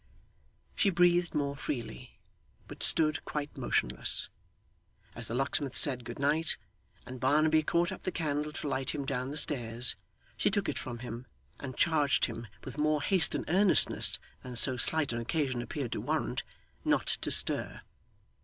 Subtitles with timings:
[0.73, 2.19] She breathed more freely,
[2.67, 4.31] but stood quite motionless.
[5.13, 6.57] As the locksmith said 'Good night,'
[7.05, 9.95] and Barnaby caught up the candle to light him down the stairs,
[10.35, 11.27] she took it from him,
[11.59, 16.01] and charged him with more haste and earnestness than so slight an occasion appeared to
[16.01, 16.41] warrant
[16.83, 17.81] not to stir.